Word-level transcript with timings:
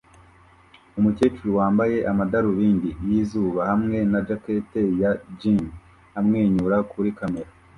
Umukecuru 0.97 1.49
wambaye 1.59 1.97
amadarubindi 2.11 2.89
yizuba 3.07 3.59
hamwe 3.71 3.97
na 4.11 4.19
jacket 4.27 4.69
ya 5.01 5.11
jean 5.39 5.63
amwenyura 6.19 6.77
kuri 6.93 7.09
kamera 7.19 7.49